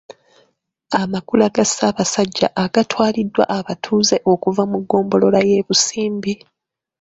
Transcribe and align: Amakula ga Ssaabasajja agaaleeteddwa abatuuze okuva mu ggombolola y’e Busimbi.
Amakula 1.01 1.45
ga 1.55 1.65
Ssaabasajja 1.69 2.47
agaaleeteddwa 2.63 3.43
abatuuze 3.57 4.15
okuva 4.31 4.63
mu 4.71 4.77
ggombolola 4.83 5.39
y’e 5.49 5.59
Busimbi. 5.67 6.33